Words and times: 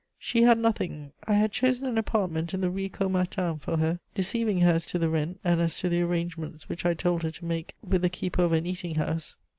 She 0.17 0.41
had 0.41 0.57
nothing; 0.57 1.11
I 1.27 1.35
had 1.35 1.51
chosen 1.51 1.85
an 1.85 1.95
apartment 1.95 2.55
in 2.55 2.61
the 2.61 2.71
Rue 2.71 2.89
Caumartin 2.89 3.59
for 3.59 3.77
her, 3.77 3.99
deceiving 4.15 4.61
her 4.61 4.71
as 4.71 4.87
to 4.87 4.97
the 4.97 5.09
rent 5.09 5.39
and 5.43 5.61
as 5.61 5.75
to 5.77 5.89
the 5.89 6.01
arrangements 6.01 6.67
which 6.67 6.87
I 6.87 6.95
told 6.95 7.21
her 7.21 7.29
to 7.29 7.45
make 7.45 7.75
with 7.87 8.01
the 8.01 8.09
keeper 8.09 8.43
of 8.43 8.51
an 8.51 8.65
eating 8.65 8.95
house. 8.95 9.35